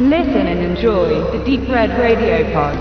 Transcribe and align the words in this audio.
Listen 0.00 0.46
and 0.46 0.60
enjoy 0.60 1.08
the 1.32 1.44
Deep 1.44 1.68
Red 1.68 1.90
Radio 1.98 2.44
Pod. 2.52 2.78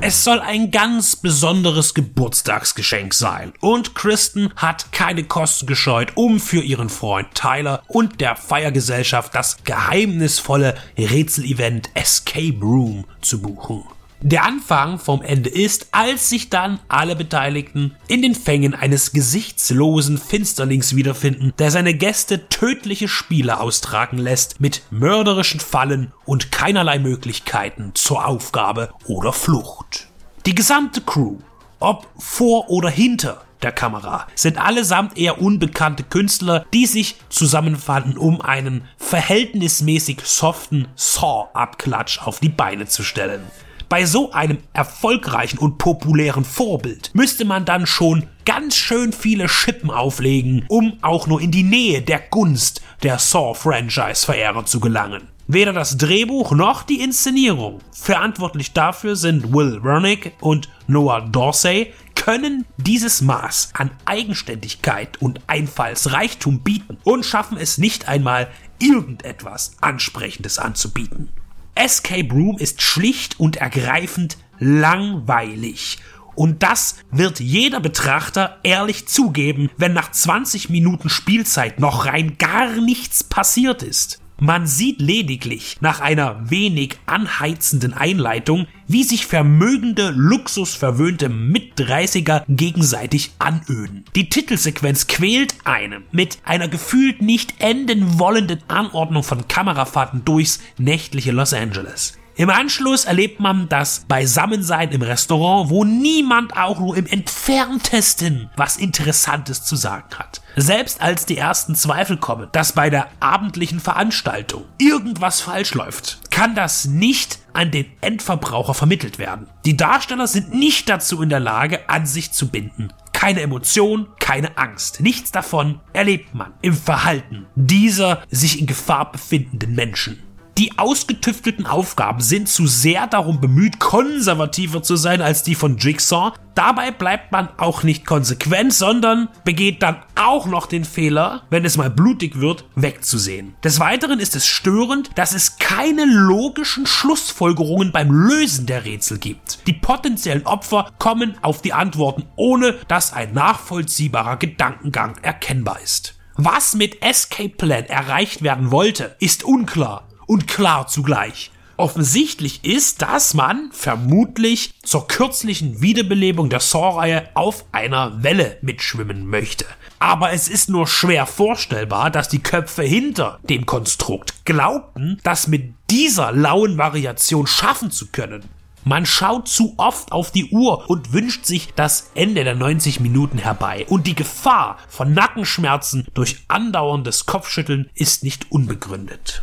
Es 0.00 0.24
soll 0.24 0.40
ein 0.40 0.72
ganz 0.72 1.14
besonderes 1.14 1.94
Geburtstagsgeschenk 1.94 3.14
sein 3.14 3.52
und 3.60 3.94
Kristen 3.94 4.52
hat 4.56 4.90
keine 4.90 5.22
Kosten 5.22 5.66
gescheut, 5.66 6.16
um 6.16 6.40
für 6.40 6.60
ihren 6.60 6.88
Freund 6.88 7.36
Tyler 7.36 7.84
und 7.86 8.20
der 8.20 8.34
Feiergesellschaft 8.34 9.32
das 9.32 9.58
geheimnisvolle 9.62 10.74
Rätselevent 10.98 11.90
Escape 11.94 12.58
Room 12.60 13.04
zu 13.20 13.40
buchen. 13.40 13.84
Der 14.22 14.44
Anfang 14.44 14.98
vom 14.98 15.20
Ende 15.20 15.50
ist, 15.50 15.88
als 15.92 16.30
sich 16.30 16.48
dann 16.48 16.80
alle 16.88 17.16
Beteiligten 17.16 17.94
in 18.08 18.22
den 18.22 18.34
Fängen 18.34 18.74
eines 18.74 19.12
gesichtslosen 19.12 20.16
Finsterlings 20.16 20.96
wiederfinden, 20.96 21.52
der 21.58 21.70
seine 21.70 21.92
Gäste 21.92 22.48
tödliche 22.48 23.08
Spiele 23.08 23.60
austragen 23.60 24.16
lässt 24.16 24.58
mit 24.58 24.82
mörderischen 24.90 25.60
Fallen 25.60 26.12
und 26.24 26.50
keinerlei 26.50 26.98
Möglichkeiten 26.98 27.90
zur 27.94 28.26
Aufgabe 28.26 28.90
oder 29.06 29.34
Flucht. 29.34 30.08
Die 30.46 30.54
gesamte 30.54 31.02
Crew, 31.02 31.36
ob 31.78 32.06
vor 32.18 32.70
oder 32.70 32.88
hinter 32.88 33.42
der 33.62 33.72
Kamera, 33.72 34.26
sind 34.34 34.58
allesamt 34.58 35.18
eher 35.18 35.42
unbekannte 35.42 36.04
Künstler, 36.04 36.64
die 36.72 36.86
sich 36.86 37.16
zusammenfanden, 37.28 38.16
um 38.16 38.40
einen 38.40 38.88
verhältnismäßig 38.96 40.20
soften 40.24 40.88
Saw-Abklatsch 40.94 42.20
auf 42.26 42.40
die 42.40 42.48
Beine 42.48 42.86
zu 42.86 43.02
stellen. 43.02 43.42
Bei 43.88 44.04
so 44.04 44.32
einem 44.32 44.58
erfolgreichen 44.72 45.58
und 45.58 45.78
populären 45.78 46.44
Vorbild 46.44 47.10
müsste 47.14 47.44
man 47.44 47.64
dann 47.64 47.86
schon 47.86 48.26
ganz 48.44 48.74
schön 48.74 49.12
viele 49.12 49.48
Schippen 49.48 49.90
auflegen, 49.92 50.64
um 50.68 50.98
auch 51.02 51.28
nur 51.28 51.40
in 51.40 51.52
die 51.52 51.62
Nähe 51.62 52.02
der 52.02 52.18
Gunst 52.18 52.82
der 53.04 53.20
Saw-Franchise-Verehrer 53.20 54.66
zu 54.66 54.80
gelangen. 54.80 55.28
Weder 55.46 55.72
das 55.72 55.96
Drehbuch 55.96 56.50
noch 56.50 56.82
die 56.82 57.00
Inszenierung. 57.00 57.78
Verantwortlich 57.92 58.72
dafür 58.72 59.14
sind 59.14 59.52
Will 59.54 59.84
Wernick 59.84 60.32
und 60.40 60.68
Noah 60.88 61.20
Dorsey, 61.20 61.92
können 62.16 62.66
dieses 62.78 63.22
Maß 63.22 63.70
an 63.74 63.92
Eigenständigkeit 64.04 65.22
und 65.22 65.38
Einfallsreichtum 65.46 66.60
bieten 66.60 66.98
und 67.04 67.24
schaffen 67.24 67.56
es 67.56 67.78
nicht 67.78 68.08
einmal, 68.08 68.48
irgendetwas 68.80 69.76
Ansprechendes 69.80 70.58
anzubieten. 70.58 71.28
Escape 71.76 72.32
Room 72.32 72.58
ist 72.58 72.82
schlicht 72.82 73.38
und 73.38 73.56
ergreifend 73.56 74.36
langweilig. 74.58 75.98
Und 76.34 76.62
das 76.62 76.96
wird 77.10 77.40
jeder 77.40 77.80
Betrachter 77.80 78.58
ehrlich 78.62 79.08
zugeben, 79.08 79.70
wenn 79.78 79.94
nach 79.94 80.10
20 80.10 80.68
Minuten 80.68 81.08
Spielzeit 81.08 81.80
noch 81.80 82.04
rein 82.06 82.36
gar 82.38 82.76
nichts 82.76 83.24
passiert 83.24 83.82
ist. 83.82 84.20
Man 84.38 84.66
sieht 84.66 85.00
lediglich 85.00 85.78
nach 85.80 86.00
einer 86.00 86.50
wenig 86.50 86.98
anheizenden 87.06 87.94
Einleitung, 87.94 88.66
wie 88.86 89.02
sich 89.02 89.24
vermögende, 89.24 90.12
luxusverwöhnte 90.14 91.30
Mit-30er 91.30 92.42
gegenseitig 92.46 93.32
anöden. 93.38 94.04
Die 94.14 94.28
Titelsequenz 94.28 95.06
quält 95.06 95.54
einen 95.64 96.04
mit 96.12 96.38
einer 96.44 96.68
gefühlt 96.68 97.22
nicht 97.22 97.54
enden 97.60 98.18
wollenden 98.18 98.62
Anordnung 98.68 99.22
von 99.22 99.48
Kamerafahrten 99.48 100.24
durchs 100.26 100.60
nächtliche 100.76 101.32
Los 101.32 101.54
Angeles. 101.54 102.18
Im 102.38 102.50
Anschluss 102.50 103.06
erlebt 103.06 103.40
man 103.40 103.66
das 103.70 104.00
Beisammensein 104.00 104.90
im 104.90 105.00
Restaurant, 105.00 105.70
wo 105.70 105.84
niemand 105.84 106.54
auch 106.54 106.78
nur 106.78 106.94
im 106.94 107.06
entferntesten 107.06 108.50
was 108.56 108.76
Interessantes 108.76 109.64
zu 109.64 109.74
sagen 109.74 110.18
hat. 110.18 110.42
Selbst 110.54 111.00
als 111.00 111.24
die 111.24 111.38
ersten 111.38 111.74
Zweifel 111.74 112.18
kommen, 112.18 112.48
dass 112.52 112.72
bei 112.72 112.90
der 112.90 113.08
abendlichen 113.20 113.80
Veranstaltung 113.80 114.66
irgendwas 114.76 115.40
falsch 115.40 115.72
läuft, 115.72 116.30
kann 116.30 116.54
das 116.54 116.84
nicht 116.84 117.38
an 117.54 117.70
den 117.70 117.86
Endverbraucher 118.02 118.74
vermittelt 118.74 119.18
werden. 119.18 119.48
Die 119.64 119.78
Darsteller 119.78 120.26
sind 120.26 120.52
nicht 120.52 120.90
dazu 120.90 121.22
in 121.22 121.30
der 121.30 121.40
Lage, 121.40 121.88
an 121.88 122.04
sich 122.04 122.32
zu 122.32 122.48
binden. 122.48 122.92
Keine 123.14 123.40
Emotion, 123.40 124.08
keine 124.20 124.58
Angst. 124.58 125.00
Nichts 125.00 125.32
davon 125.32 125.80
erlebt 125.94 126.34
man 126.34 126.52
im 126.60 126.74
Verhalten 126.74 127.46
dieser 127.54 128.22
sich 128.30 128.60
in 128.60 128.66
Gefahr 128.66 129.10
befindenden 129.10 129.74
Menschen. 129.74 130.22
Die 130.58 130.78
ausgetüftelten 130.78 131.66
Aufgaben 131.66 132.22
sind 132.22 132.48
zu 132.48 132.66
sehr 132.66 133.06
darum 133.06 133.42
bemüht, 133.42 133.78
konservativer 133.78 134.82
zu 134.82 134.96
sein 134.96 135.20
als 135.20 135.42
die 135.42 135.54
von 135.54 135.76
Jigsaw. 135.76 136.32
Dabei 136.54 136.92
bleibt 136.92 137.30
man 137.30 137.50
auch 137.58 137.82
nicht 137.82 138.06
konsequent, 138.06 138.72
sondern 138.72 139.28
begeht 139.44 139.82
dann 139.82 140.02
auch 140.14 140.46
noch 140.46 140.64
den 140.64 140.86
Fehler, 140.86 141.42
wenn 141.50 141.66
es 141.66 141.76
mal 141.76 141.90
blutig 141.90 142.40
wird, 142.40 142.64
wegzusehen. 142.74 143.54
Des 143.62 143.80
Weiteren 143.80 144.18
ist 144.18 144.34
es 144.34 144.46
störend, 144.46 145.10
dass 145.16 145.34
es 145.34 145.58
keine 145.58 146.06
logischen 146.06 146.86
Schlussfolgerungen 146.86 147.92
beim 147.92 148.10
Lösen 148.10 148.64
der 148.64 148.86
Rätsel 148.86 149.18
gibt. 149.18 149.58
Die 149.66 149.74
potenziellen 149.74 150.46
Opfer 150.46 150.90
kommen 150.98 151.36
auf 151.42 151.60
die 151.60 151.74
Antworten, 151.74 152.24
ohne 152.36 152.76
dass 152.88 153.12
ein 153.12 153.34
nachvollziehbarer 153.34 154.38
Gedankengang 154.38 155.18
erkennbar 155.20 155.80
ist. 155.84 156.14
Was 156.36 156.74
mit 156.74 157.02
Escape 157.02 157.50
Plan 157.50 157.84
erreicht 157.84 158.42
werden 158.42 158.70
wollte, 158.70 159.16
ist 159.20 159.44
unklar 159.44 160.08
und 160.26 160.46
klar 160.48 160.86
zugleich. 160.86 161.50
Offensichtlich 161.78 162.64
ist, 162.64 163.02
dass 163.02 163.34
man 163.34 163.68
vermutlich 163.70 164.72
zur 164.82 165.08
kürzlichen 165.08 165.82
Wiederbelebung 165.82 166.48
der 166.48 166.60
Saw-Reihe 166.60 167.28
auf 167.34 167.66
einer 167.72 168.22
Welle 168.22 168.56
mitschwimmen 168.62 169.26
möchte. 169.26 169.66
Aber 169.98 170.32
es 170.32 170.48
ist 170.48 170.70
nur 170.70 170.86
schwer 170.86 171.26
vorstellbar, 171.26 172.10
dass 172.10 172.28
die 172.28 172.42
Köpfe 172.42 172.82
hinter 172.82 173.40
dem 173.48 173.66
Konstrukt 173.66 174.46
glaubten, 174.46 175.20
das 175.22 175.48
mit 175.48 175.74
dieser 175.90 176.32
lauen 176.32 176.78
Variation 176.78 177.46
schaffen 177.46 177.90
zu 177.90 178.06
können. 178.06 178.44
Man 178.84 179.04
schaut 179.04 179.48
zu 179.48 179.74
oft 179.78 180.12
auf 180.12 180.30
die 180.30 180.50
Uhr 180.50 180.88
und 180.88 181.12
wünscht 181.12 181.44
sich 181.44 181.74
das 181.74 182.12
Ende 182.14 182.44
der 182.44 182.54
90 182.54 183.00
Minuten 183.00 183.36
herbei. 183.36 183.84
Und 183.88 184.06
die 184.06 184.14
Gefahr 184.14 184.78
von 184.88 185.12
Nackenschmerzen 185.12 186.06
durch 186.14 186.44
andauerndes 186.48 187.26
Kopfschütteln 187.26 187.90
ist 187.94 188.22
nicht 188.22 188.52
unbegründet. 188.52 189.42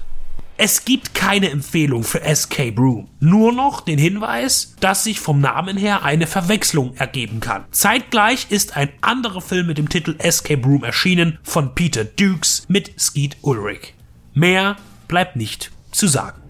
Es 0.56 0.86
gibt 0.86 1.16
keine 1.16 1.50
Empfehlung 1.50 2.04
für 2.04 2.22
Escape 2.22 2.80
Room. 2.80 3.10
Nur 3.20 3.52
noch 3.52 3.82
den 3.82 3.98
Hinweis, 3.98 4.76
dass 4.80 5.04
sich 5.04 5.20
vom 5.20 5.42
Namen 5.42 5.78
her 5.78 6.04
eine 6.04 6.28
Verwechslung 6.28 6.96
ergeben 6.96 7.40
kann. 7.40 7.66
Zeitgleich 7.72 8.48
ist 8.50 8.78
ein 8.78 8.90
anderer 9.02 9.42
Film 9.42 9.66
mit 9.66 9.80
dem 9.80 9.90
Titel 9.90 10.16
Escape 10.20 10.64
Room 10.64 10.84
erschienen 10.84 11.40
von 11.42 11.74
Peter 11.74 12.06
Dukes 12.06 12.66
mit 12.68 13.00
Skeet 13.00 13.38
Ulrich. 13.42 13.96
Mehr 14.36 14.78
bleibt 15.08 15.36
nicht 15.36 15.72
zu 15.92 16.08
sagen. 16.08 16.43